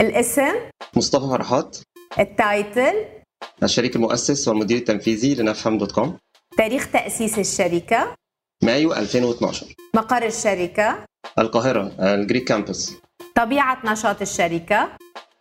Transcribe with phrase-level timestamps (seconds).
[0.00, 0.52] الاسم
[0.96, 1.78] مصطفى فرحات.
[2.18, 2.94] ال title
[3.62, 6.18] الشريك المؤسس والمدير التنفيذي لنفهم dot com.
[6.58, 8.14] تاريخ تأسيس الشركة.
[8.64, 11.04] مايو 2012 مقر الشركة.
[11.38, 12.92] القاهرة ال Greek Campus.
[13.34, 14.88] طبيعة نشاط الشركة.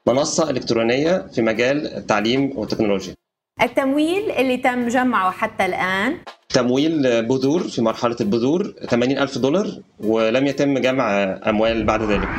[0.07, 3.15] منصة إلكترونية في مجال التعليم والتكنولوجيا.
[3.61, 6.18] التمويل اللي تم جمعه حتى الآن.
[6.49, 12.29] تمويل بذور في مرحلة البذور 80 ألف دولار ولم يتم جمع أموال بعد ذلك.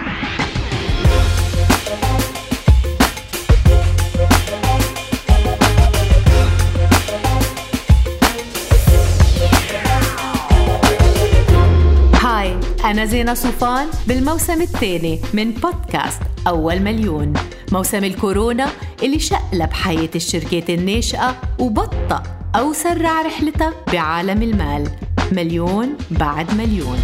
[12.92, 17.32] أنا زينة صوفان بالموسم الثاني من بودكاست أول مليون.
[17.72, 18.66] موسم الكورونا
[19.02, 22.22] اللي شقلب حياة الشركات الناشئة وبطأ
[22.56, 24.88] أو سرع رحلتها بعالم المال.
[25.32, 26.98] مليون بعد مليون.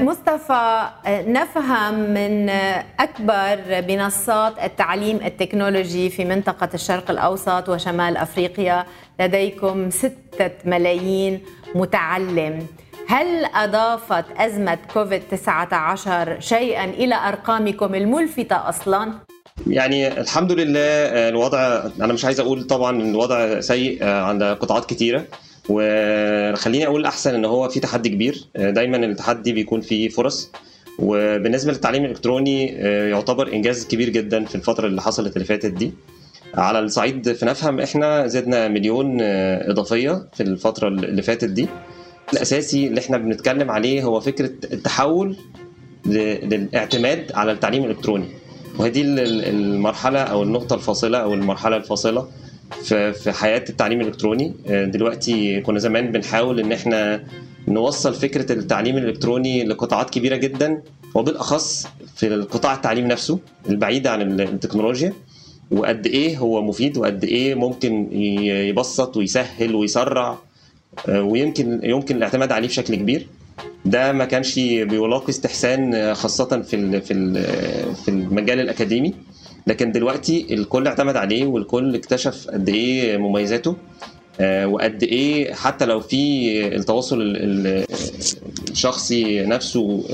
[0.00, 2.48] مصطفى نفهم من
[3.00, 8.86] أكبر منصات التعليم التكنولوجي في منطقة الشرق الأوسط وشمال أفريقيا
[9.20, 11.40] لديكم ستة ملايين
[11.74, 12.66] متعلم.
[13.08, 19.12] هل أضافت أزمة كوفيد 19 شيئا إلى أرقامكم الملفتة أصلا؟
[19.66, 20.80] يعني الحمد لله
[21.28, 25.24] الوضع أنا مش عايز أقول طبعا الوضع سيء عند قطاعات كتيرة.
[25.68, 30.50] وخليني أقول أحسن إن هو في تحدي كبير دايما التحدي بيكون فيه فرص.
[30.98, 32.66] وبالنسبة للتعليم الإلكتروني
[33.10, 35.92] يعتبر إنجاز كبير جدا في الفترة اللي حصلت اللي فاتت دي.
[36.54, 41.68] على الصعيد في نفهم إحنا زدنا مليون إضافية في الفترة اللي فاتت دي.
[42.32, 45.36] الأساسي اللي إحنا بنتكلم عليه هو فكرة التحول
[46.06, 48.28] للاعتماد على التعليم الإلكتروني.
[48.78, 52.28] وهذه المرحلة أو النقطة الفاصلة أو المرحلة الفاصلة
[53.12, 54.52] في حياة التعليم الإلكتروني.
[54.68, 57.24] دلوقتي كنا زمان بنحاول إن إحنا
[57.68, 60.82] نوصل فكرة التعليم الإلكتروني لقطاعات كبيرة جدا
[61.14, 65.12] وبالأخص في القطاع التعليم نفسه البعيد عن التكنولوجيا.
[65.70, 68.08] وقد إيه هو مفيد وقد إيه ممكن
[68.42, 70.38] يبسط ويسهل ويسرع
[71.08, 73.26] ويمكن يمكن الاعتماد عليه بشكل كبير.
[73.84, 77.00] ده ما كانش بيلاقي استحسان خاصة في
[78.04, 79.14] في المجال الأكاديمي.
[79.66, 83.76] لكن دلوقتي الكل اعتمد عليه والكل اكتشف قد إيه مميزاته
[84.64, 87.18] وقد إيه حتى لو في التواصل
[88.70, 90.04] الشخصي نفسه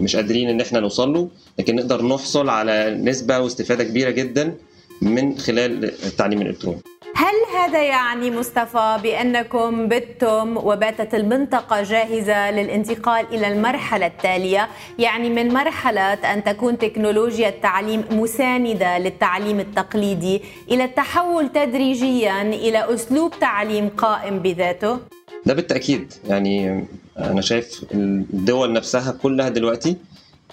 [0.00, 4.54] مش قادرين إن إحنا نوصل له لكن نقدر نحصل على نسبة واستفادة كبيرة جدا
[5.02, 6.78] من خلال التعليم الإلكتروني.
[7.18, 14.68] هل هذا يعني مصطفى بأنكم بتم وباتت المنطقة جاهزة للانتقال إلى المرحلة التالية،
[14.98, 23.32] يعني من مرحلة أن تكون تكنولوجيا التعليم مساندة للتعليم التقليدي إلى التحول تدريجيا إلى أسلوب
[23.40, 24.98] تعليم قائم بذاته؟
[25.46, 26.12] ده بالتأكيد.
[26.28, 26.84] يعني
[27.18, 29.96] أنا شايف الدول نفسها كلها دلوقتي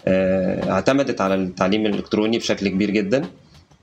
[0.07, 3.25] اعتمدت على التعليم الإلكتروني بشكل كبير جدا.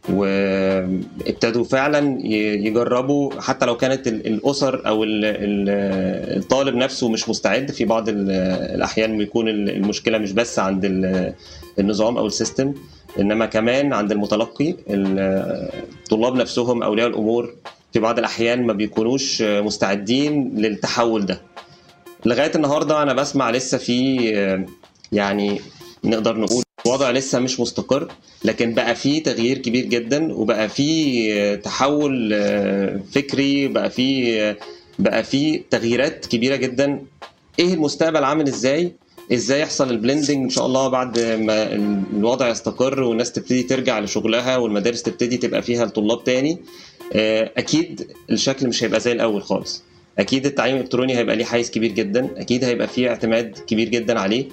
[0.08, 2.26] وابتدوا فعلا
[2.66, 10.18] يجربوا حتى لو كانت الأسر أو الطالب نفسه مش مستعد في بعض الأحيان بيكون المشكلة
[10.18, 10.84] مش بس عند
[11.78, 12.74] النظام أو السيستم
[13.20, 14.74] إنما كمان عند المتلقي.
[14.88, 17.54] الطلاب نفسهم أولياء الأمور
[17.92, 21.40] في بعض الأحيان ما بيكونوش مستعدين للتحول ده.
[22.26, 24.16] لغاية النهارده أنا بسمع لسه في
[25.12, 25.60] يعني
[26.04, 28.08] نقدر نقول الوضع لسه مش مستقر
[28.44, 32.30] لكن بقى في تغيير كبير جدا وبقى في تحول
[33.12, 34.56] فكري بقى في
[34.98, 37.02] بقى في تغييرات كبيرة جدا.
[37.58, 38.92] إيه المستقبل عامل إزاي؟
[39.32, 41.72] إزاي يحصل البلندنج إن شاء الله بعد ما
[42.16, 46.58] الوضع يستقر والناس تبتدي ترجع لشغلها والمدارس تبتدي تبقى فيها الطلاب تاني
[47.56, 49.82] أكيد الشكل مش هيبقى زي الأول خالص.
[50.18, 54.44] أكيد التعليم الإلكتروني هيبقى ليه حيز كبير جدا أكيد هيبقى فيه اعتماد كبير جدا عليه.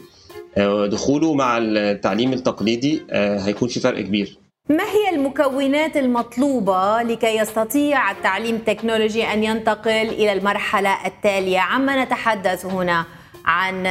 [0.92, 4.38] دخوله مع التعليم التقليدي هيكون في فرق كبير.
[4.70, 12.66] ما هي المكونات المطلوبة لكي يستطيع التعليم التكنولوجي أن ينتقل إلى المرحلة التالية؟ عما نتحدث
[12.66, 13.06] هنا
[13.46, 13.84] عن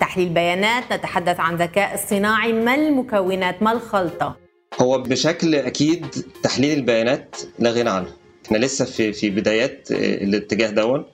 [0.00, 2.52] تحليل بيانات نتحدث عن ذكاء اصطناعي.
[2.52, 4.36] ما المكونات؟ ما الخلطة؟
[4.80, 6.06] هو بشكل أكيد
[6.42, 8.08] تحليل البيانات لا غنى عنه.
[8.46, 11.04] إحنا لسه في في بدايات الاتجاه دون.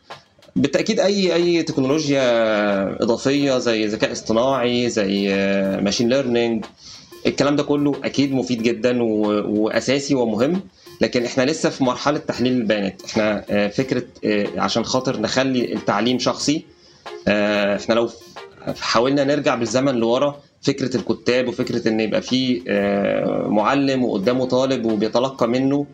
[0.57, 2.23] بالتأكيد أي أي تكنولوجيا
[3.03, 5.29] إضافية زي ذكاء اصطناعي زي
[5.83, 6.65] ماشين ليرنينج
[7.27, 10.61] الكلام ده كله أكيد مفيد جدا وأساسي ومهم.
[11.01, 13.03] لكن إحنا لسه في مرحلة تحليل البيانات.
[13.05, 14.03] إحنا فكرة
[14.57, 16.65] عشان خاطر نخلي التعليم شخصي
[17.29, 18.11] إحنا لو
[18.81, 22.63] حاولنا نرجع بالزمن لورا فكرة الكتاب وفكرة إن يبقى في
[23.49, 25.87] معلم وقدامه طالب وبيتلقى منه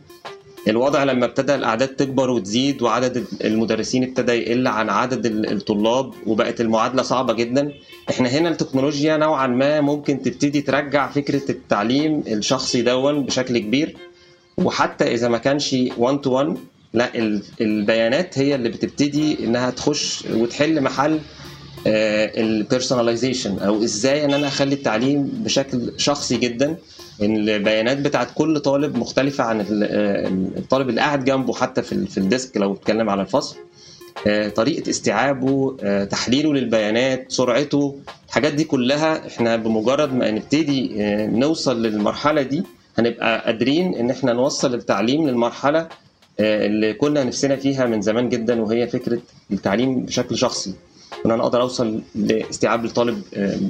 [0.69, 7.03] الوضع لما ابتدى الأعداد تكبر وتزيد وعدد المدرسين ابتدى يقل عن عدد الطلاب وبقت المعادلة
[7.03, 7.73] صعبة جدا
[8.11, 13.97] إحنا هنا التكنولوجيا نوعا ما ممكن تبتدي ترجع فكرة التعليم الشخصي دون بشكل كبير.
[14.59, 16.57] وحتى إذا ما كانش 1 تو 1
[16.95, 17.11] لا
[17.61, 21.19] البيانات هي اللي بتبتدي إنها تخش وتحل محل
[21.87, 26.77] ال personalization أو إزاي إن أنا أخلي التعليم بشكل شخصي جدا.
[27.23, 29.67] البيانات بتاعت كل طالب مختلفة عن
[30.57, 33.57] الطالب اللي قاعد جنبه حتى في في ال desk لو بتكلم على الفصل.
[34.55, 35.77] طريقة استيعابه
[36.11, 37.97] تحليله للبيانات سرعته
[38.29, 40.91] الحاجات دي كلها إحنا بمجرد ما نبتدي
[41.27, 42.63] نوصل للمرحلة دي
[42.99, 45.89] هنبقى قادرين إن إحنا نوصل التعليم للمرحلة
[46.41, 49.21] اللي كنا نفسنا فيها من زمان جدا وهي فكرة
[49.53, 50.75] التعليم بشكل شخصي.
[51.27, 53.23] إن أنا أقدر أوصل لاستيعاب الطالب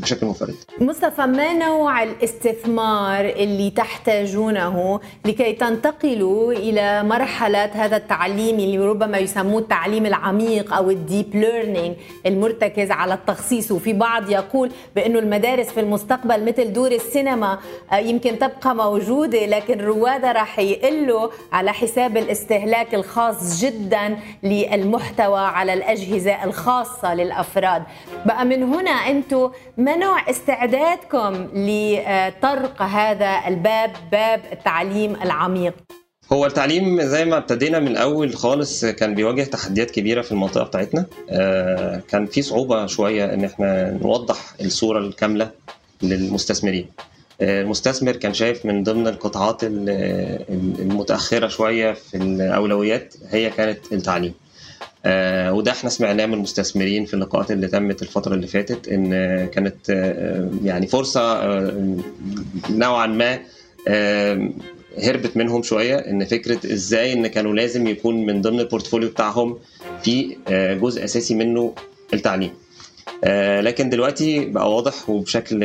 [0.03, 0.55] بشكل منفرد.
[0.81, 9.61] مصطفى ما نوع الاستثمار اللي تحتاجونه لكي تنتقلوا إلى مرحلة هذا التعليم اللي ربما يسموه
[9.61, 11.97] التعليم العميق أو ال deep learning
[12.27, 17.59] المرتكز على التخصيص وفي بعض يقول بأنه المدارس في المستقبل مثل دور السينما
[17.93, 26.45] يمكن تبقى موجودة لكن روادها راح يقلوا على حساب الاستهلاك الخاص جدا للمحتوى على الأجهزة
[26.45, 27.83] الخاصة للأفراد الأفراد.
[28.27, 35.75] بقى من هنا أنتم ما نوع استعدادكم لطرق هذا الباب باب التعليم العميق؟
[36.33, 41.07] هو التعليم زي ما ابتدينا من الأول خالص كان بيواجه تحديات كبيرة في المنطقة بتاعتنا.
[42.09, 45.51] كان في صعوبة شوية إن إحنا نوضح الصورة الكاملة
[46.03, 46.87] للمستثمرين.
[47.43, 54.35] المستثمر كان شايف من ضمن القطاعات المتأخرة شوية في الأولويات هي كانت التعليم.
[55.07, 59.11] آه وده إحنا سمعناه من المستثمرين في اللقاءات اللي تمت الفترة اللي فاتت إن
[59.47, 61.97] كانت آه يعني فرصة آه
[62.71, 63.39] نوعا ما
[64.99, 65.97] هربت منهم شوية.
[65.97, 69.59] إن فكرة إزاي إن كانوا لازم يكون من ضمن البورتفوليو بتاعهم
[70.03, 70.37] في
[70.83, 71.75] جزء أساسي منه
[72.15, 72.51] التعليم.
[73.61, 75.61] لكن دلوقتي بقى واضح وبشكل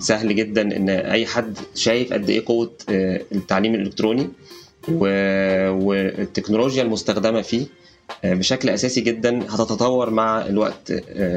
[0.00, 4.28] سهل جدا إن أي حد شايف قد إيه قوة التعليم الإلكتروني.
[4.92, 7.66] والتكنولوجيا المستخدمة فيه
[8.24, 10.92] بشكل أساسي جدا هتتطور مع الوقت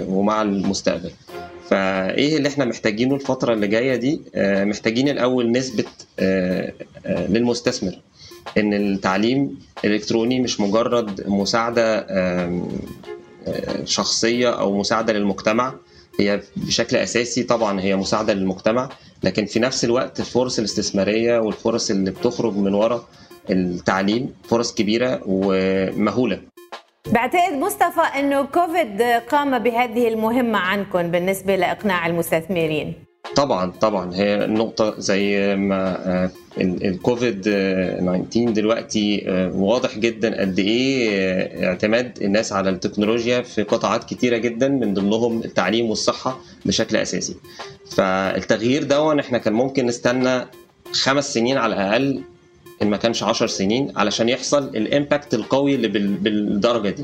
[0.08, 1.12] ومع المستقبل.
[1.70, 5.88] فإيه اللي إحنا محتاجينه الفترة اللي جاية دي؟ محتاجين الأول نثبت
[7.30, 7.92] للمستثمر
[8.58, 12.08] إن التعليم الإلكتروني مش مجرد مساعدة
[13.86, 15.74] شخصية أو مساعدة للمجتمع.
[16.20, 18.90] هي بشكل أساسي طبعا هي مساعدة للمجتمع
[19.24, 23.04] لكن في نفس الوقت الفرص الاستثمارية والفرص اللي بتخرج من وراء
[23.50, 26.40] التعليم فرص كبيرة ومهولة.
[27.12, 32.94] بعتقد مصطفى إنه كوفيد قام بهذه المهمة عنكم بالنسبة لإقناع المستثمرين.
[33.36, 34.16] طبعا طبعا.
[34.16, 36.30] هي نقطة زي ما
[36.62, 39.24] الكوفيد 19 دلوقتي
[39.56, 45.90] واضح جدا قد إيه اعتماد الناس على التكنولوجيا في قطاعات كتيرة جدا من ضمنهم التعليم
[45.90, 47.36] والصحة بشكل أساسي.
[47.92, 50.46] فالتغيير ده إحنا كان ممكن نستنى
[50.94, 52.22] خمس سنين على الأقل
[52.90, 57.04] ما كانش 10 سنين علشان يحصل ال impact القوي اللي بالدرجة دي.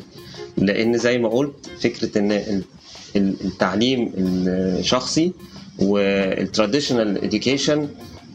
[0.58, 2.64] لأن زي ما قلت فكرة إن
[3.16, 5.32] التعليم الشخصي
[5.80, 7.88] وال traditional education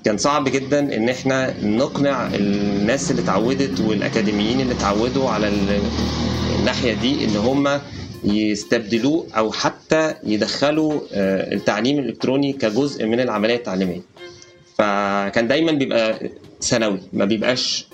[0.05, 5.53] كان صعب جدا إن إحنا نقنع الناس اللي اتعودت والأكاديميين اللي اتعودوا على
[6.59, 7.81] الناحية دي إن هم
[8.25, 11.00] يستبدلوه أو حتى يدخلوا
[11.53, 14.01] التعليم الإلكتروني كجزء من العملية التعليمية.
[14.79, 16.31] فكان دايما بيبقى
[16.62, 17.86] ثانوي ما بيبقاش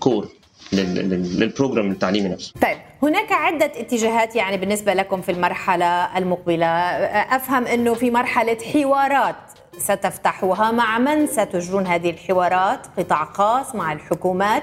[0.00, 0.28] كور
[0.72, 2.52] للبروجرام التعليمي نفسه.
[2.62, 6.66] طيب هناك عدة اتجاهات يعني بالنسبة لكم في المرحلة المقبلة.
[6.66, 9.36] أفهم أنه في مرحلة حوارات
[9.78, 14.62] ستفتحوها مع من ستجرون هذه الحوارات؟ قطاع خاص مع الحكومات.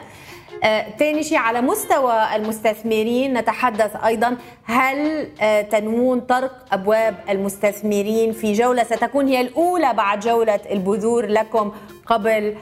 [1.00, 5.28] ثاني شيء على مستوى المستثمرين نتحدث أيضا هل
[5.72, 11.72] تنوون طرق أبواب المستثمرين في جولة؟ ستكون هي الأولى بعد جولة البذور لكم
[12.06, 12.56] قبل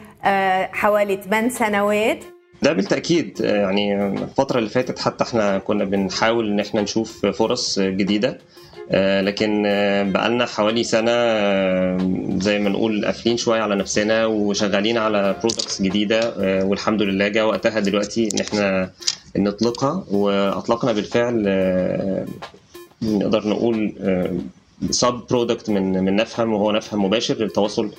[0.72, 2.20] حوالي 8 سنوات.
[2.62, 8.38] ده بالتأكيد يعني الفترة اللي فاتت حتى إحنا كنا بنحاول إن إحنا نشوف فرص جديدة.
[8.94, 9.64] لكن
[10.14, 11.12] بقالنا حوالي سنة
[12.40, 16.34] زي ما نقول قافلين شوية على نفسنا وشغالين على برودكتس جديدة
[16.66, 18.92] والحمد لله جاء وقتها دلوقتي إن إحنا
[19.38, 21.44] نطلقها وأطلقنا بالفعل
[23.02, 23.94] نقدر نقول
[24.90, 27.92] sub product من من نفهم وهو نفهم مباشر للتواصل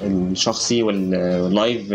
[0.00, 1.94] الشخصي وال live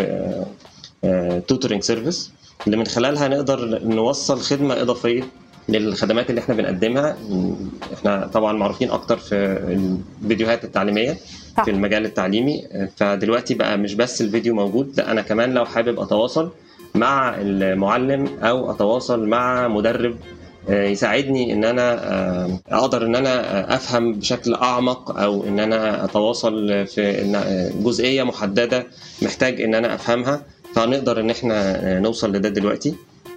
[1.48, 2.32] tutoring service
[2.66, 5.24] اللي من خلالها نقدر نوصل خدمة إضافية
[5.70, 7.18] للخدمات اللي إحنا بنقدمها.
[7.94, 9.36] إحنا طبعا معروفين أكتر في
[10.24, 11.18] الفيديوهات التعليمية
[11.58, 11.64] صح.
[11.64, 12.64] في المجال التعليمي.
[12.98, 16.52] فدلوقتي بقى مش بس الفيديو موجود لا أنا كمان لو حابب أتواصل
[16.96, 20.16] مع المعلم أو أتواصل مع مدرب
[20.70, 26.86] آه، يساعدني إن أنا آه، أقدر إن أنا أفهم بشكل أعمق أو إن أنا أتواصل
[26.88, 27.02] في
[27.36, 28.88] آه، جزئية محددة
[29.22, 30.42] محتاج إن أنا أفهمها.
[30.76, 32.90] فنقدر إن إحنا آه، نوصل لده دلوقتي.
[32.90, 32.94] آه،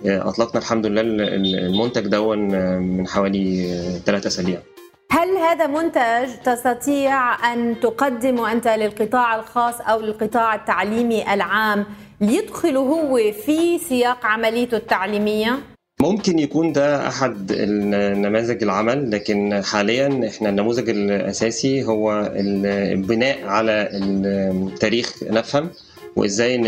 [0.07, 3.69] أطلقنا الحمد لله ال- ال- المنتج دون آه، من حوالي
[4.07, 4.59] ثلاثة أسابيع
[5.11, 11.85] هل هذا منتج تستطيع أن تقدمه أنت للقطاع الخاص أو للقطاع التعليمي العام
[12.21, 13.17] ليدخل هو
[13.47, 15.59] في سياق عمليته التعليمية؟
[16.01, 25.23] ممكن يكون ده أحد النماذج العمل لكن حاليا إحنا النموذج الأساسي هو البناء على التاريخ
[25.23, 25.71] نفهم
[26.17, 26.67] وإزاي إن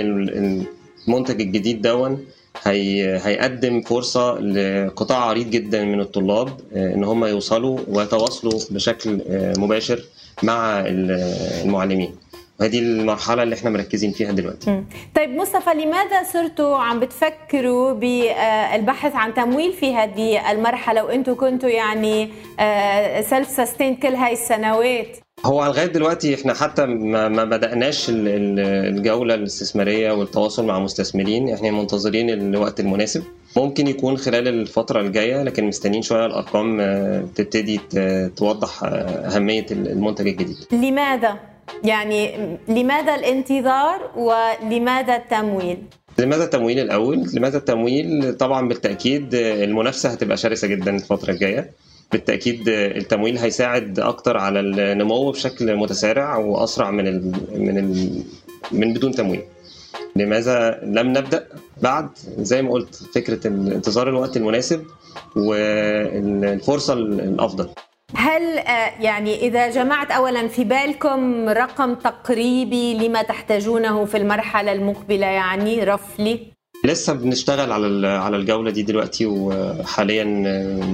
[1.09, 2.25] المنتج الجديد دون
[2.63, 9.21] هي هيقدم فرصة لقطاع عريض جدا من الطلاب إن هم يوصلوا ويتواصلوا بشكل
[9.59, 10.01] مباشر
[10.43, 12.17] مع المعلمين
[12.61, 14.83] وهذه المرحلة اللي إحنا مركزين فيها دلوقتي.
[15.17, 22.29] طيب مصطفى لماذا صرتوا عم بتفكروا بالبحث عن تمويل في هذه المرحلة وأنتم كنتوا يعني
[23.23, 28.61] سيلف سستين كل هاي السنوات؟ هو لغاية دلوقتي إحنا حتى ما ما بدأناش ال- ال-
[28.97, 31.49] الجولة الاستثمارية والتواصل مع مستثمرين.
[31.55, 33.23] إحنا منتظرين الوقت المناسب.
[33.57, 37.81] ممكن يكون خلال الفترة الجاية لكن مستنيين شوية الأرقام آه، تبتدي
[38.37, 38.89] توضح آه،
[39.37, 40.57] أهمية المنتج الجديد.
[40.73, 41.35] لماذا؟
[41.85, 42.31] يعني
[42.69, 45.79] لماذا الانتظار ولماذا التمويل؟
[46.19, 51.71] لماذا التمويل الأول؟ لماذا التمويل؟ طبعا بالتأكيد آه، المنافسة هتبقى شرسة جدا الفترة الجاية.
[52.15, 58.23] بالتأكيد التمويل هيساعد أكتر على النمو بشكل متسارع وأسرع من ال من ال
[58.73, 59.43] من بدون تمويل
[60.17, 61.47] لماذا لم نبدأ؟
[61.83, 64.85] بعد زي ما قلت فكرة انتظار الوقت المناسب
[65.37, 67.69] والفرصة الأفضل.
[68.17, 75.27] هل آه، يعني إذا جمعت أولا في بالكم رقم تقريبي لما تحتاجونه في المرحلة المقبلة
[75.27, 76.54] يعني رفلي؟
[76.85, 80.25] لسه بنشتغل على على الجولة دي دلوقتي وحاليا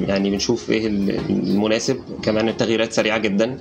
[0.08, 2.00] يعني بنشوف إيه المناسب.
[2.22, 3.58] كمان التغييرات سريعة جدا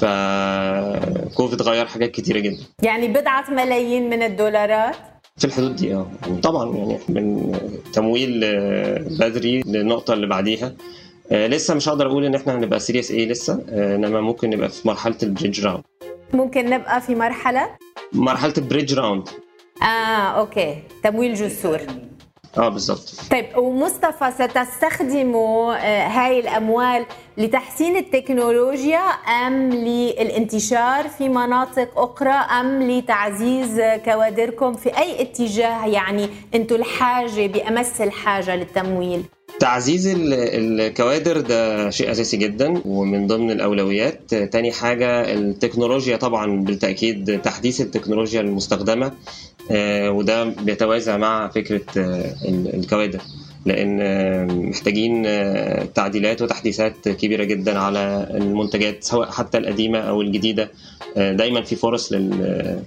[0.00, 2.62] فكوفيد غير حاجات كتيرة جدا.
[2.82, 4.96] يعني بضعة ملايين من الدولارات؟
[5.36, 6.10] في الحدود دي آه.
[6.26, 7.52] يعني طبعا يعني من
[7.92, 10.72] تمويل آه، بدري للنقطة اللي بعديها.
[11.32, 14.68] آه، لسه مش هقدر أقول إن إحنا هنبقى series A لسه آه، إنما ممكن نبقى
[14.68, 15.82] في مرحلة ال bridge round
[16.34, 17.68] ممكن نبقى في مرحلة؟
[18.12, 19.28] مرحلة ال bridge round
[19.82, 20.78] آه okay.
[21.04, 21.78] تمويل جسور.
[22.58, 27.04] آه بالظبط طيب ومصطفى ستستخدموا آه، هاي الأموال
[27.38, 28.98] لتحسين التكنولوجيا
[29.46, 38.00] أم للانتشار في مناطق أخرى أم لتعزيز كوادركم في أي اتجاه؟ يعني أنتم الحاجة بأمس
[38.00, 39.22] الحاجة للتمويل.
[39.60, 40.32] تعزيز ال-
[40.80, 44.34] الكوادر ده شيء أساسي جدا ومن ضمن الأولويات.
[44.34, 49.12] تاني حاجة التكنولوجيا طبعا بالتأكيد تحديث التكنولوجيا المستخدمة.
[50.10, 53.20] وده بيتوازى مع فكرة آه، ال- الكوادر
[53.66, 60.70] لأن آه، محتاجين آه، تعديلات وتحديثات كبيرة جدا على المنتجات سواء حتى القديمة أو الجديدة.
[61.16, 62.82] آه، دايما في فرص لل-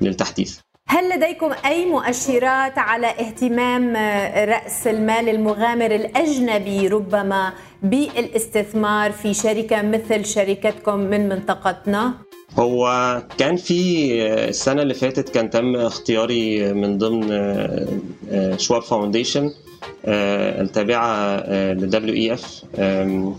[0.00, 0.58] للتحديث.
[0.88, 7.52] هل لديكم أي مؤشرات على اهتمام آه، رأس المال المغامر الأجنبي ربما
[7.82, 12.14] بالإستثمار في شركة مثل شركتكم من منطقتنا؟
[12.58, 14.12] هو كان في
[14.48, 17.28] السنة اللي فاتت كان تم اختياري من ضمن
[18.58, 19.50] Schwab Foundation
[20.06, 21.36] التابعة
[21.72, 21.90] ل
[22.36, 22.40] WEF
[22.78, 23.34] آم،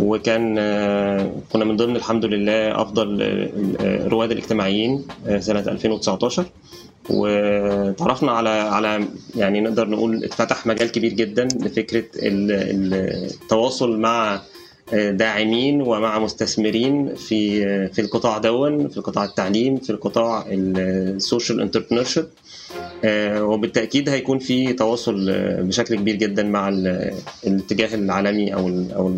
[0.00, 6.44] وكان آه، كنا من ضمن الحمد لله أفضل آه، الرواد الاجتماعيين آه، سنة 2019
[7.10, 9.04] وتعرفنا على على
[9.36, 11.48] يعني نقدر نقول اتفتح مجال كبير جدا
[12.52, 12.94] ال-
[13.42, 14.40] التواصل مع
[14.92, 22.26] داعمين ومع مستثمرين في في القطاع دون في قطاع التعليم في القطاع ال social entrepreneurship
[23.38, 27.14] وبالتأكيد هيكون في تواصل آه، بشكل كبير جدا مع ال-
[27.46, 29.14] الاتجاه العالمي أو أو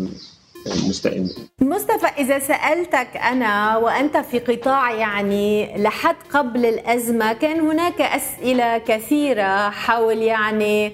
[0.67, 1.29] المستقبل
[1.61, 9.69] مصطفى إذا سألتك أنا وأنت في قطاع يعني لحد قبل الأزمة كان هناك أسئلة كثيرة
[9.69, 10.91] حول يعني آه،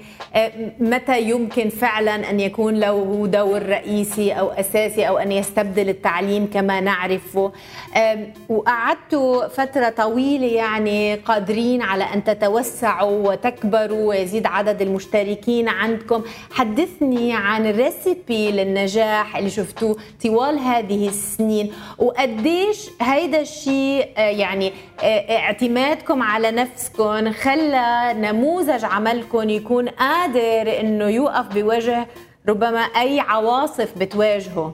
[0.79, 6.79] متى يمكن فعلا أن يكون له دور رئيسي أو أساسي أو أن يستبدل التعليم كما
[6.79, 7.51] نعرفه؟
[7.97, 16.21] آم، وقعدتوا فترة طويلة يعني قادرين على أن تتوسعوا وتكبروا ويزيد عدد المشتركين عندكم.
[16.51, 21.71] حدثني عن الريسيبي للنجاح اللي شفتوه طوال هذه السنين.
[21.97, 29.89] وقديش هيدا الشيء آه، يعني آه، اعتمادكم على نفسكم خلى نموذج عملكم يكون
[30.19, 32.07] قادر إنه يوقف بوجه
[32.49, 34.73] ربما أي عواصف بتواجهه.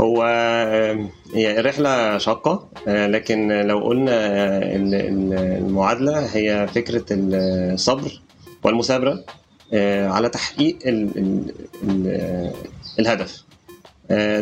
[0.00, 0.22] هو
[1.36, 4.16] رحلة شاقة لكن لو قلنا
[5.58, 8.20] المعادلة هي فكرة الصبر
[8.64, 9.24] والمثابرة
[10.14, 12.52] على تحقيق ال ال ال
[12.98, 13.44] الهدف.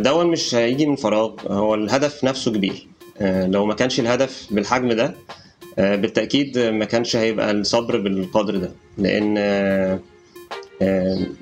[0.05, 2.87] دون مش هيجي من فراغ هو الهدف نفسه كبير.
[3.21, 5.15] لو ما كانش الهدف بالحجم ده
[5.79, 8.71] بالتأكيد ما كانش هيبقى الصبر بالقدر ده.
[8.99, 9.39] لأن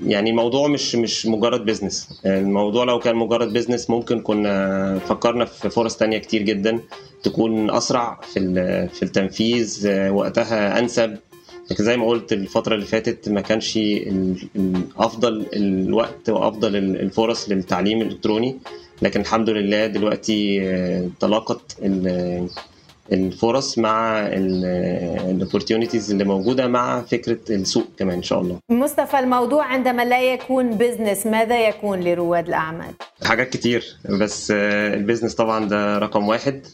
[0.07, 5.71] يعني الموضوع مش مش مجرد business الموضوع لو كان مجرد business ممكن كنا فكرنا في
[5.71, 6.81] فرص تانية كتير جدا
[7.23, 8.41] تكون أسرع في
[8.95, 11.17] في التنفيذ وقتها أنسب.
[11.71, 13.79] لكن زي ما قلت الفترة اللي فاتت ما كانش
[14.99, 18.57] أفضل الوقت وأفضل الفرص للتعليم الإلكتروني.
[19.03, 20.61] لكن الحمد لله دلوقتي
[21.21, 21.77] تلاقت
[23.13, 28.57] الفرص مع ال opportunities اللي موجودة مع فكرة السوق كمان إن شاء الله.
[28.71, 32.91] مصطفى الموضوع عندما لا يكون business ماذا يكون لرواد الأعمال؟
[33.25, 33.85] حاجات كتير
[34.21, 36.67] بس ال business طبعا ده رقم واحد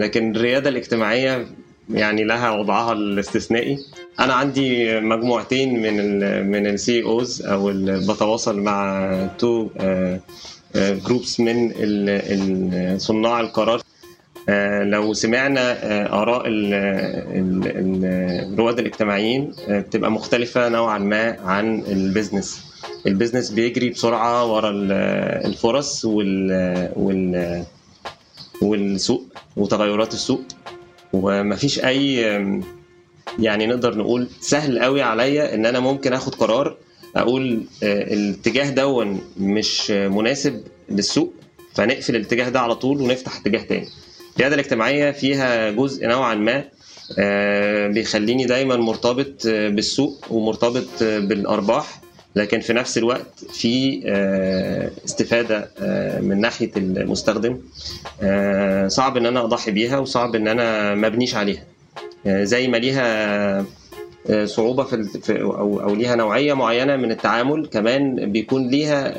[0.00, 1.46] لكن الريادة الاجتماعية
[1.90, 3.78] يعني لها وضعها الاستثنائي
[4.20, 9.68] أنا عندي مجموعتين من ال من ال CEOs أو بتواصل مع two
[10.76, 11.72] groups من
[12.98, 13.80] صناع القرار
[14.82, 15.76] لو سمعنا
[16.22, 16.42] آراء
[18.46, 22.60] الرواد الاجتماعيين بتبقى مختلفة نوعا ما عن ال business.
[23.06, 24.70] البيزنس بيجري بسرعة ورا
[25.46, 27.64] الفرص وال
[28.62, 29.24] والسوق
[29.56, 30.42] وتغيرات السوق.
[31.12, 32.14] ومفيش أي
[33.38, 36.76] يعني نقدر نقول سهل قوي عليا إن أنا ممكن آخد قرار
[37.16, 41.32] أقول الاتجاه دون مش مناسب للسوق
[41.74, 43.88] فنقفل الاتجاه ده على طول ونفتح اتجاه تاني.
[44.42, 46.64] الرياده الاجتماعية فيها جزء نوعا ما
[47.88, 52.00] بيخليني دايما مرتبط بالسوق ومرتبط بالأرباح
[52.36, 54.02] لكن في نفس الوقت في
[55.04, 55.70] استفادة
[56.20, 57.58] من ناحية المستخدم
[58.86, 61.64] صعب إن أنا أضحي بيها وصعب إن أنا ما أبنيش عليها.
[62.26, 63.64] زي ما ليها
[64.44, 69.14] صعوبة في أو أو ليها نوعية معينة من التعامل كمان بيكون ليها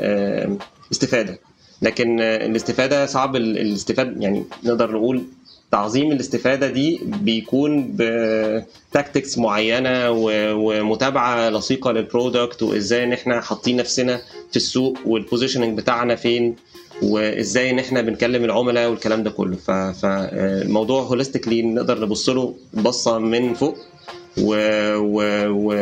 [0.91, 1.39] استفادة.
[1.83, 5.23] لكن الاستفادة صعب الاستفاده يعني نقدر نقول
[5.71, 10.09] تعظيم الاستفادة دي بيكون بتاكتكس معينة
[10.55, 16.55] ومتابعة لصيقة لل product وإزاي إن إحنا حاطين نفسنا في السوق وال positioning بتاعنا فين
[17.01, 19.55] وإزاي إن إحنا بنكلم العملاء والكلام ده كله.
[20.01, 23.77] فالموضوع holistically نقدر نبص له بصة من فوق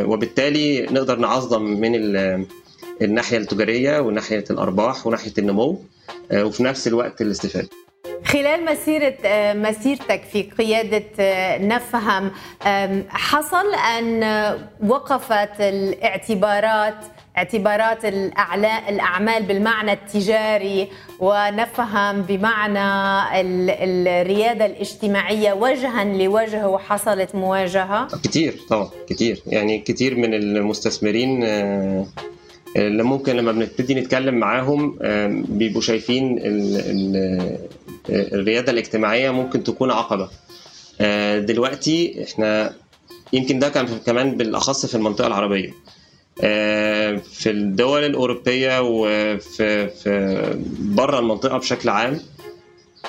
[0.06, 1.92] وبالتالي نقدر نعظم من
[3.02, 5.80] الناحية التجارية وناحية الأرباح وناحية النمو
[6.34, 7.70] وفي نفس الوقت الاستفادة.
[8.26, 9.18] خلال مسيرة
[9.54, 11.04] مسيرتك في قيادة
[11.58, 12.32] نفهم
[13.10, 14.24] حصل أن
[14.88, 16.96] وقفت الاعتبارات
[17.38, 20.88] اعتبارات الأعمال بالمعنى التجاري
[21.20, 22.80] ونفهم بمعنى
[23.42, 29.42] الريادة الاجتماعية وجها لوجه وحصلت مواجهة؟ كتير طبعا كتير.
[29.48, 31.44] يعني كتير من المستثمرين
[32.76, 34.98] اللي ممكن لما بنبتدي نتكلم معاهم
[35.50, 37.58] بيبقوا شايفين ال
[38.10, 40.30] الريادة الاجتماعية ممكن تكون عقبة.
[41.40, 42.74] دلوقتي إحنا
[43.34, 45.74] يمكن ده كان كمان بالأخص في المنطقة العربية.
[47.22, 50.42] في الدول الأوروبية وفي في
[50.80, 52.20] بره المنطقة بشكل عام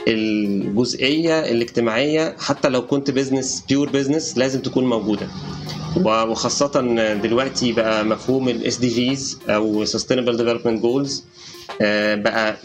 [0.08, 5.26] الجزئية الاجتماعية حتى لو كنت business pure business لازم تكون موجودة.
[5.96, 6.80] وخاصة
[7.14, 11.10] دلوقتي بقى مفهوم ال SD أو Sustainable Development Goals
[12.14, 12.56] بقى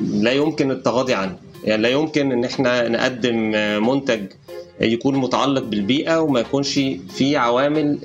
[0.00, 1.36] لا يمكن التغاضي عنه.
[1.64, 3.36] يعني لا يمكن إن إحنا نقدم
[3.88, 4.26] منتج
[4.80, 6.80] يكون متعلق بالبيئة وما يكونش
[7.14, 7.98] فيه عوامل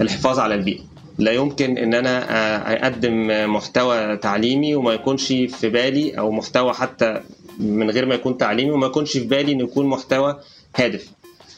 [0.00, 0.80] الحفاظ على البيئة.
[1.18, 7.20] لا يمكن إن أنا أقدم محتوى تعليمي وما يكونش في بالي أو محتوى حتى
[7.58, 10.36] من غير ما يكون تعليمي وما يكونش في بالي إنه يكون محتوى
[10.76, 11.08] هادف.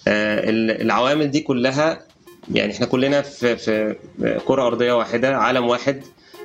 [0.08, 2.00] العوامل دي كلها
[2.54, 3.94] يعني إحنا كلنا في في
[4.46, 6.02] كرة أرضية واحدة عالم واحد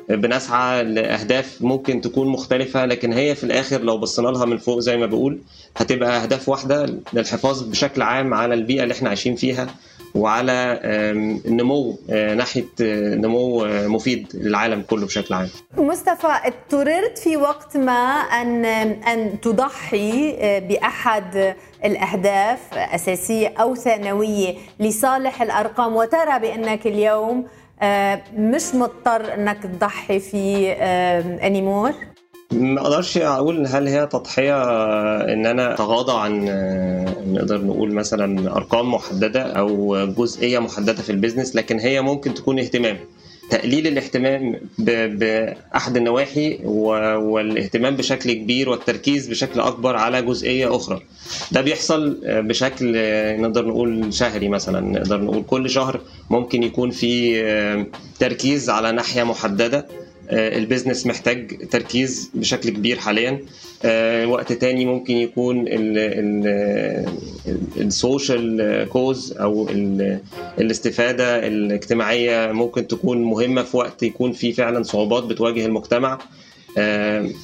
[0.10, 4.98] بنسعى لأهداف ممكن تكون مختلفة لكن هي في الآخر لو بصينا لها من فوق زي
[4.98, 5.39] ما بقول
[5.78, 9.67] هتبقى أهداف واحدة للحفاظ بشكل عام على البيئة اللي إحنا عايشين فيها.
[10.17, 12.65] وعلى النمو ناحية
[13.15, 15.49] نمو مفيد للعالم كله بشكل عام.
[15.77, 18.01] مصطفى اضطررت في وقت ما
[18.41, 27.45] أن أن تضحي بأحد الأهداف أساسية أو ثانوية لصالح الأرقام وترى بأنك اليوم
[28.34, 30.71] مش مضطر أنك تضحي في
[31.43, 31.93] anymore؟
[32.58, 34.63] ما أقدرش أقول هل هي تضحية
[35.34, 36.46] ان أنا اتغاضى عن
[37.34, 42.60] نقدر نقول مثلا أرقام محددة أو جزئية محددة في ال business لكن هي ممكن تكون
[42.60, 42.98] اهتمام.
[43.50, 51.02] تقليل الاهتمام باحد النواحي والاهتمام بشكل كبير والتركيز بشكل أكبر على جزئية أخرى.
[51.52, 52.93] ده بيحصل بشكل
[53.41, 54.82] نقدر نقول شهري مثلا.
[54.82, 57.41] نقدر نقول كل شهر ممكن يكون في
[58.20, 59.86] تركيز على ناحية محددة.
[60.32, 63.40] ال business محتاج تركيز بشكل كبير حاليا.
[64.26, 65.66] وقت تاني ممكن يكون
[67.78, 69.70] ال social cause أو
[70.60, 76.20] الاستفادة الاجتماعية ممكن تكون مهمة في وقت يكون في فعلا صعوبات بتواجه المجتمع.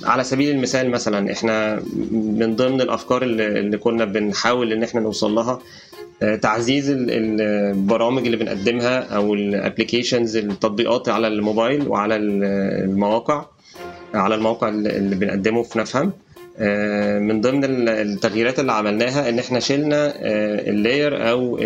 [0.03, 5.59] على سبيل المثال مثلا إحنا من ضمن الأفكار اللي كنا بنحاول إن إحنا نوصل لها
[6.41, 13.45] تعزيز البرامج اللي بنقدمها أو ال applications التطبيقات على الموبايل وعلى المواقع
[14.13, 16.11] على الموقع اللي بنقدمه في نفهم.
[17.27, 20.13] من ضمن التغييرات اللي عملناها إن إحنا شلنا
[20.69, 21.57] ال layer أو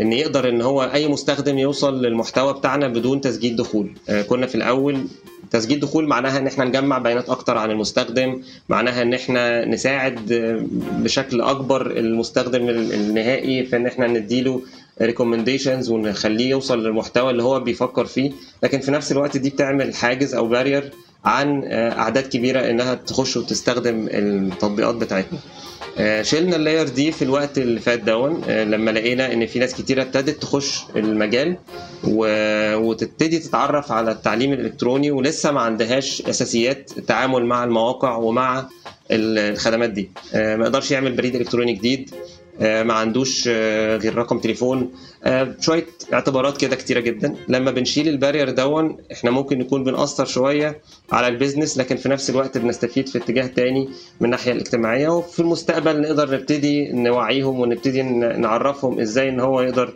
[0.00, 3.90] إن يقدر إن هو أي مستخدم يوصل للمحتوى بتاعنا بدون تسجيل دخول.
[4.28, 5.04] كنا في الأول
[5.52, 10.32] تسجيل دخول معناها إن إحنا نجمع بيانات أكتر عن المستخدم معناها إن إحنا نساعد
[10.92, 14.62] بشكل أكبر المستخدم النهائي في ان إحنا نديله
[15.02, 18.32] recommendations ونخليه يوصل للمحتوى اللي هو بيفكر فيه.
[18.62, 20.92] لكن في نفس الوقت دي بتعمل حاجز أو barrier
[21.24, 25.38] عن أعداد كبيرة إنها تخش وتستخدم التطبيقات بتاعتنا.
[26.22, 30.02] شلنا ال layer دي في الوقت اللي فات دون لما لقينا إن في ناس كتيرة
[30.02, 31.56] ابتدت تخش المجال.
[32.74, 38.68] وتبتدي تتعرف على التعليم الإلكتروني ولسه ما عندهاش أساسيات التعامل مع المواقع ومع
[39.10, 40.10] الخدمات دي.
[40.34, 42.14] ما يقدرش يعمل بريد إلكتروني جديد.
[42.62, 44.90] ما عندوش غير رقم تليفون.
[45.60, 47.34] شوية اعتبارات كده كتيرة جدا.
[47.48, 50.80] لما بنشيل ال barrier دون إحنا ممكن نكون بنأثر شوية
[51.12, 53.88] على ال business لكن في نفس الوقت بنستفيد في اتجاه تاني
[54.20, 55.08] من الناحية الاجتماعية.
[55.08, 59.94] وفي المستقبل نقدر نبتدي نوعيهم ونبتدي نعرفهم إزاي إن هو يقدر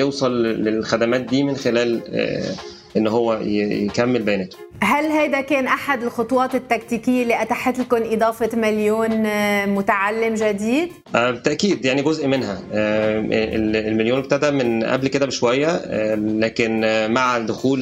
[0.00, 2.00] يوصل للخدمات دي من خلال
[2.96, 9.10] ان هو يكمل بياناته هل هيدا كان أحد الخطوات التكتيكية اللي أتاحت لكم إضافة مليون
[9.68, 12.62] متعلم جديد؟ بالتأكيد يعني جزء منها.
[13.88, 15.80] المليون ابتدى من قبل كده بشوية
[16.14, 16.80] لكن
[17.12, 17.80] مع دخول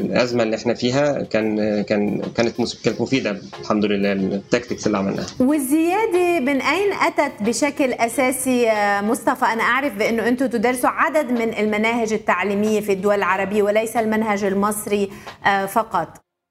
[0.00, 5.26] الأزمة اللي إحنا فيها كان كان كانت كانت مفيدة الحمد لله التكتكس اللي عملناها.
[5.40, 8.70] والزيادة من أين أتت بشكل أساسي
[9.02, 14.44] مصطفى؟ أنا أعرف بأنه أنتم تدرسوا عدد من المناهج التعليمية في الدول العربية وليس المنهج
[14.44, 15.10] المصري المصري
[15.68, 16.08] فقط.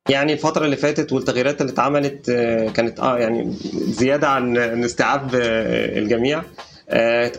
[0.10, 2.32] يعني الفترة اللي فاتت والتغييرات اللي اتعملت
[2.76, 6.42] كانت آه يعني زيادة عن استيعاب الجميع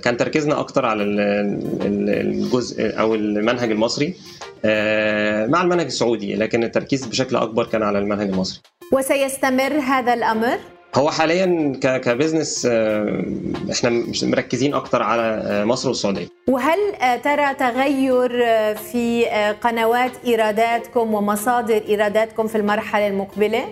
[0.02, 4.14] كان تركيزنا أكتر على الجزء أو المنهج المصري
[5.48, 8.60] مع المنهج السعودي لكن التركيز بشكل أكبر كان على المنهج المصري.
[8.92, 10.58] وسيستمر هذا الأمر؟
[10.96, 12.66] هو حاليا كبزنس
[13.72, 16.28] إحنا مش مركزين أكتر على مصر والسعودية.
[16.48, 16.78] وهل
[17.24, 18.30] ترى تغير
[18.74, 19.24] في
[19.60, 23.64] قنوات إيراداتكم ومصادر إيراداتكم في المرحلة المقبلة؟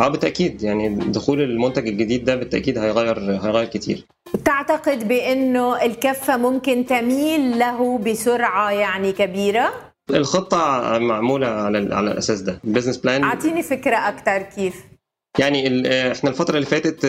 [0.00, 0.62] آه بالتأكيد.
[0.62, 4.06] يعني دخول المنتج الجديد ده بالتأكيد هيغير هيغير كتير.
[4.44, 9.72] تعتقد بأنه الكفة ممكن تميل له بسرعة يعني كبيرة؟
[10.10, 10.58] الخطة
[10.98, 12.60] معمولة على على الأساس ده.
[12.64, 14.84] ال business plan أعطيني فكرة أكثر كيف.
[15.38, 17.06] يعني إحنا الفترة اللي فاتت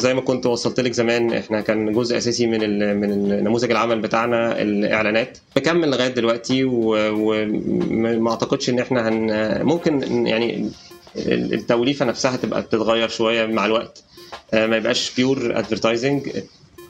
[0.00, 2.60] زي ما كنت وصلت لك زمان إحنا كان جزء أساسي من
[3.00, 5.38] من نموذج العمل بتاعنا الإعلانات.
[5.56, 10.70] مكمل لغاية دلوقتي وما أعتقدش إن إحنا هن ممكن يعني
[11.26, 14.02] التوليفة نفسها تبقى بتتغير شوية مع الوقت.
[14.52, 16.28] ما يبقاش pure advertising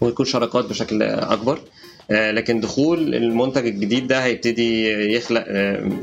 [0.01, 1.59] ويكون شراكات بشكل أكبر.
[2.11, 5.45] لكن دخول المنتج الجديد ده هيبتدي يخلق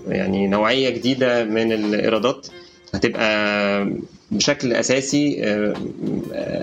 [0.07, 2.47] يعني نوعية جديدة من الإيرادات.
[2.95, 3.87] هتبقى
[4.31, 5.41] بشكل أساسي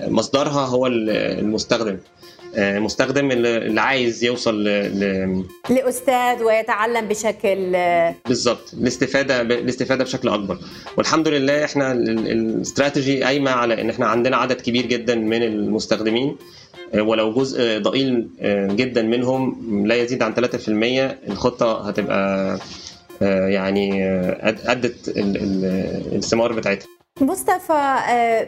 [0.07, 1.97] مصدرها هو المستخدم.
[2.57, 5.43] المستخدم اللي عايز يوصل ل...
[5.69, 7.71] لأستاذ ويتعلم بشكل
[8.27, 10.57] بالظبط الاستفاده الاستفاده بشكل أكبر.
[10.97, 16.35] والحمد لله إحنا الاستراتيجي قايمة على إن إحنا عندنا عدد كبير جدا من المستخدمين.
[16.93, 18.27] ولو جزء ضئيل
[18.75, 20.37] جدا منهم لا يزيد عن 3%
[21.31, 22.57] الخطة هتبقى
[23.21, 24.09] يعني
[24.71, 25.13] أدت
[26.15, 26.87] الثمار بتاعتها
[27.21, 27.99] مصطفى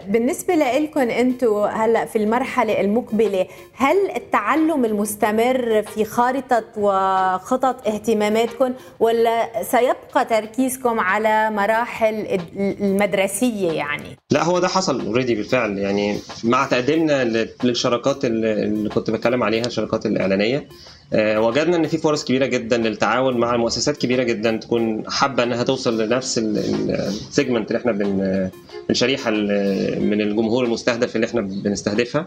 [0.08, 9.64] بالنسبة لكم أنتم هلأ في المرحلة المقبلة هل التعلم المستمر في خارطة وخطط اهتماماتكم ولا
[9.64, 12.40] سيبقى تركيزكم على مراحل
[12.82, 17.24] المدرسية يعني؟ لا هو ده حصل already بالفعل يعني مع تقديمنا
[17.64, 20.68] للشراكات اللي كنت بتكلم عليها الشراكات الإعلانية آه،
[21.14, 26.02] وجدنا إن في فرص كبيرة جدا للتعاون مع مؤسسات كبيرة جدا تكون حابة إنها توصل
[26.02, 28.50] لنفس ال segment اللي إحنا بن
[28.90, 32.26] الشريحه من الجمهور المستهدف اللي إحنا بنستهدفها.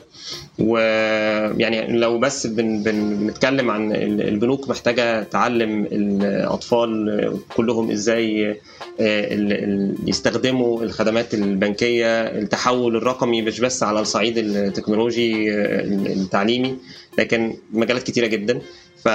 [0.58, 8.56] ويعني لو بس بن بنتكلم عن البنوك محتاجة تعلم الأطفال كلهم إزاي
[9.00, 16.76] آه، يستخدموا الخدمات البنكية التحول الرقمي مش بس على الصعيد التكنولوجي آه، التعليمي.
[17.18, 18.60] لكن مجالات كتيرة جدا.
[19.04, 19.08] ف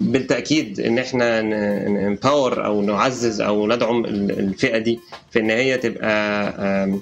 [0.00, 1.42] بالتأكيد إن إحنا
[1.88, 4.98] نباور أو نعزز أو ندعم الفئة دي
[5.30, 6.98] في إن هي تبقى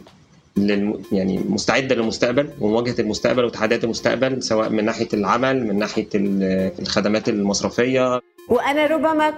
[1.13, 8.21] يعني مستعدة للمستقبل ومواجهة المستقبل وتحديات المستقبل سواء من ناحية العمل من ناحية الخدمات المصرفية.
[8.49, 9.31] وأنا ربما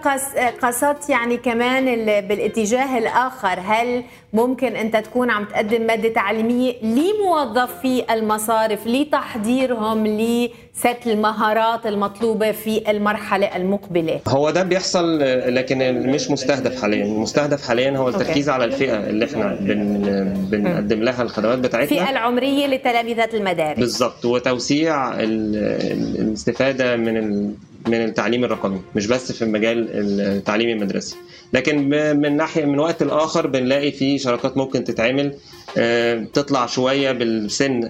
[0.63, 1.85] قصدت يعني كمان
[2.29, 3.59] بالاتجاه الآخر.
[3.65, 12.91] هل ممكن انت تكون عم تقدم مادة تعليمية لموظفي المصارف لتحضيرهم لست المهارات المطلوبة في
[12.91, 15.19] المرحلة المقبلة؟ هو ده بيحصل
[15.55, 17.05] لكن مش مستهدف حاليا.
[17.05, 21.83] المستهدف حاليا هو التركيز على الفئة اللي إحنا بن بنقدم لها الخدمات بتاعتنا.
[21.99, 23.79] الفئة العمرية لتلامذه المدارس.
[23.79, 24.25] بالظبط.
[24.25, 27.55] وتوسيع الاستفادة من
[27.89, 29.89] من التعليم الرقمي مش بس في مجال
[30.21, 31.17] التعليم المدرسي.
[31.53, 31.89] لكن
[32.21, 35.35] من ناحية من وقت لآخر بنلاقي في شراكات ممكن تتعمل
[35.79, 37.81] آه، تطلع شوية بالسن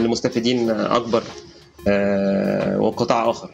[0.00, 1.22] لمستفيدين أكبر
[1.88, 3.50] آه، وقطاع آخر.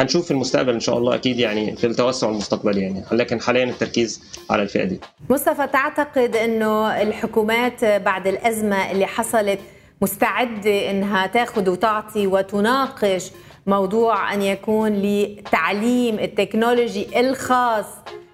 [0.00, 3.02] هنشوف في المستقبل إن شاء الله أكيد يعني في التوسع المستقبلي يعني.
[3.12, 5.00] لكن حاليا التركيز على الفئة دي.
[5.30, 9.58] مصطفى تعتقد إنه الحكومات بعد الأزمة اللي حصلت
[10.02, 13.30] مستعدة إنها تاخذ وتعطي وتناقش
[13.66, 17.84] موضوع أن يكون لتعليم التكنولوجي الخاص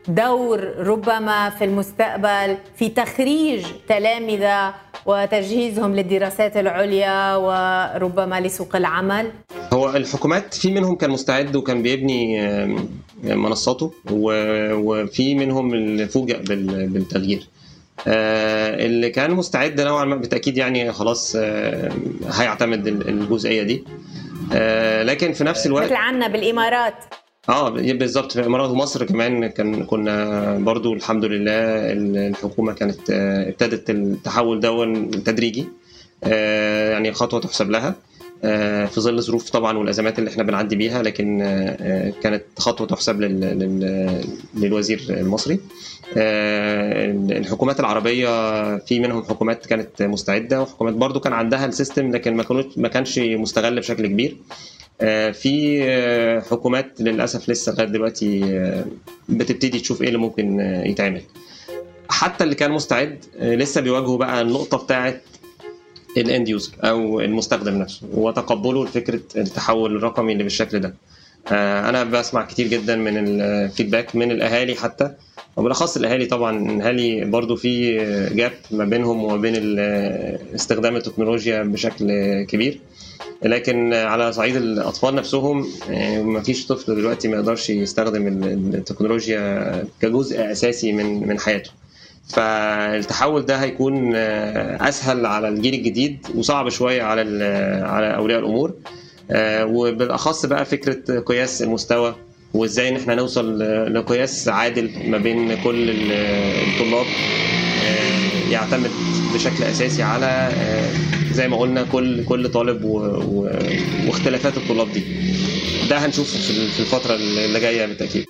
[0.08, 4.74] دور ربما في المستقبل في تخريج تلامذة
[5.06, 9.32] وتجهيزهم للدراسات العليا وربما لسوق العمل.
[9.72, 12.50] هو الحكومات في منهم كان مستعد وكان بيبني
[13.24, 16.42] منصاته وفي منهم اللي فوجئ
[16.86, 17.48] بالتغيير.
[18.06, 21.36] آه، اللي كان مستعد نوعا ما بالتأكيد يعني خلاص
[22.30, 23.84] هيعتمد الجزئية دي.
[23.84, 24.29] آه
[25.02, 26.94] لكن في نفس الوقت مثل عنا بالإمارات.
[27.48, 31.52] آه بالظبط في الامارات ومصر كمان كان كنا برضو الحمد لله
[31.92, 35.68] الحكومة كانت آه، ابتدت التحول دون تدريجي.
[36.24, 37.94] آه يعني خطوة تحسب لها.
[38.44, 43.20] آه، في ظل ظروف طبعا والأزمات اللي إحنا بنعدي بيها لكن آه، كانت خطوة تحسب
[44.54, 45.60] للوزير المصري.
[46.16, 48.28] الحكومات العربية
[48.78, 53.18] في منهم حكومات كانت مستعدة وحكومات برضو كان عندها ال system لكن ما ما كانش
[53.18, 54.36] مستغل بشكل كبير.
[55.00, 58.40] آه، في حكومات للأسف لسه لغاية دلوقتي
[59.28, 61.22] بتبتدي تشوف إيه اللي ممكن يتعمل.
[62.08, 65.14] حتى اللي كان مستعد لسه بيواجهوا بقى النقطة بتاعه
[66.16, 70.94] ال end user أو المستخدم نفسه وتقبله لفكرة التحول الرقمي اللي بالشكل ده.
[71.52, 75.10] آه، أنا بسمع كتير جدا من ال feedback من الأهالي حتى
[75.60, 77.96] وبالاخص الأهالي طبعا الأهالي برضو في
[78.34, 79.54] جاب ما بينهم وما بين
[80.54, 82.06] استخدام التكنولوجيا بشكل
[82.48, 82.80] كبير.
[83.42, 88.26] لكن على صعيد الأطفال نفسهم يعني ما فيش طفل دلوقتي ما يقدرش يستخدم
[88.74, 91.70] التكنولوجيا كجزء أساسي من من حياته.
[92.28, 97.44] فالتحول ده هيكون أسهل على الجيل الجديد وصعب شوية على
[97.84, 98.74] على أولياء الأمور.
[99.30, 102.14] آه، وبالاخص بقى فكرة قياس المستوى.
[102.54, 103.58] وازاي ان إحنا نوصل
[103.94, 107.06] لقياس عادل ما بين كل الطلاب.
[107.84, 108.90] آه، يعتمد
[109.34, 110.52] بشكل أساسي على
[111.32, 112.84] زي ما قلنا كل كل طالب
[114.08, 115.02] واختلافات الطلاب دي.
[115.90, 118.24] ده هنشوفه في الفترة اللي جاية بالتأكيد.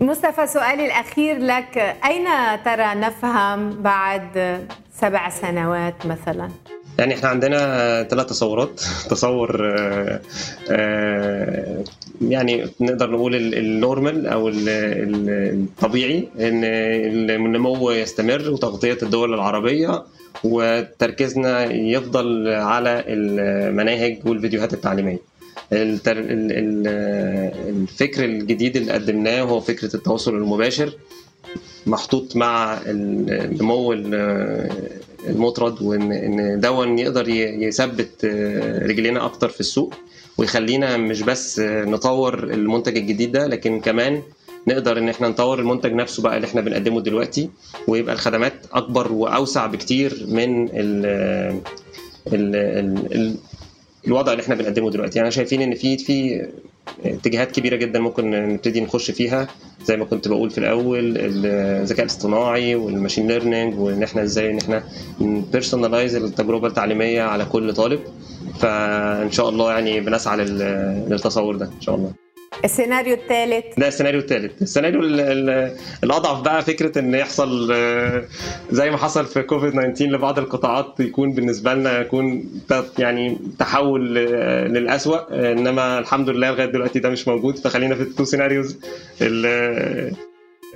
[0.00, 1.96] مصطفى سؤالي الأخير لك.
[2.04, 2.26] أين
[2.64, 4.60] ترى نفهم بعد
[5.00, 6.50] سبع سنوات مثلا؟
[6.98, 8.80] يعني إحنا عندنا ثلاث تصورات.
[9.10, 10.20] تصور آه،
[10.70, 11.84] آه،
[12.20, 16.64] يعني نقدر نقول النورمال أو الطبيعي إن
[17.30, 20.04] النمو يستمر وتغطية الدول العربية
[20.44, 25.18] وتركيزنا يفضل على المناهج والفيديوهات التعليمية.
[27.68, 30.92] الفكر الجديد اللي قدمناه هو فكرة التواصل المباشر.
[31.86, 33.92] محطوط مع النمو
[35.28, 38.24] المطرد وان إن دون يقدر يثبت
[38.82, 39.94] رجلينا أكتر في السوق
[40.38, 44.22] ويخلينا مش بس نطور المنتج الجديد ده لكن كمان
[44.68, 47.50] نقدر إن إحنا نطور المنتج نفسه بقى اللي إحنا بنقدمه دلوقتي
[47.88, 51.76] ويبقى الخدمات أكبر وأوسع بكتير من ال
[54.06, 55.18] الوضع اللي إحنا بنقدمه دلوقتي.
[55.18, 56.46] يعني شايفين إن في في
[57.04, 59.48] اتجاهات كبيرة جدا ممكن نبتدي نخش فيها
[59.84, 64.82] زي ما كنت بقول في الأول الذكاء الاصطناعي والماشين ليرنينج وإن إحنا إزاي إن إحنا
[65.52, 68.00] personalize التجربة التعليمية على كل طالب.
[68.58, 72.25] فإن شاء الله يعني بنسعى للتصور ده إن شاء الله.
[72.64, 73.64] السيناريو الثالث.
[73.78, 74.62] ده السيناريو الثالث.
[74.62, 75.00] السيناريو
[76.04, 78.24] الأضعف بقى فكرة إن يحصل آه،
[78.70, 82.44] زي ما حصل في كوفيد 19 لبعض القطاعات يكون بالنسبة لنا يكون
[82.98, 85.20] يعني تحول للاسوء
[85.52, 87.58] إنما الحمد لله لغاية دلوقتي ده مش موجود.
[87.58, 88.78] فخلينا في ال two scenarios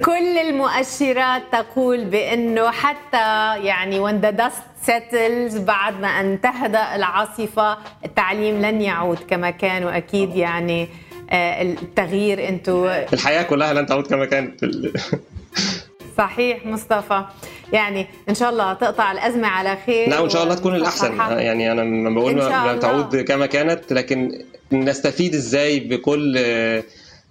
[0.05, 7.79] كل المؤشرات تقول بأنه حتى يعني when the dust settles بعد ما أن تهدأ العاصفة
[8.05, 14.25] التعليم لن يعود كما كان وأكيد يعني آه، التغيير أنتوا الحياة كلها لن تعود كما
[14.27, 14.65] كانت.
[16.19, 17.25] صحيح مصطفى.
[17.73, 21.17] يعني إن شاء الله تقطع الأزمة على خير لا وإن شاء الله تكون الأحسن.
[21.19, 26.39] يعني أنا ما بقول ما تعود كما كانت لكن نستفيد إزاي بكل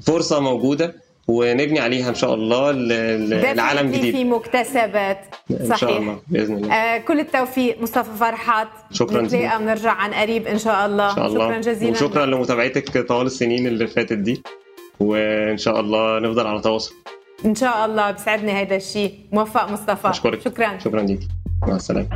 [0.06, 0.96] فرصة موجودة؟
[1.30, 2.72] ونبني عليها إن شاء الله
[3.54, 4.16] لعالم جديد.
[4.16, 5.36] في مكتسبات.
[5.50, 6.74] صحيح إن شاء الله بإذن الله.
[6.74, 8.68] آه كل التوفيق مصطفى فرحات.
[8.92, 11.48] شكرا نتلاقى ونرجع عن قريب إن شاء الله, إن شاء الله.
[11.48, 11.92] شكرا جزيلا.
[11.92, 14.42] وشكرا لمتابعتك طوال السنين اللي فاتت دي.
[15.00, 16.94] وإن شاء الله نفضل على تواصل.
[17.46, 18.12] إن شاء الله.
[18.12, 19.14] بسعدني هذا الشيء.
[19.32, 20.10] موفق مصطفى.
[20.10, 20.42] أشكرك.
[20.42, 20.78] شكرا.
[20.80, 21.20] شكرا ليك.
[21.68, 22.10] مع السلامة.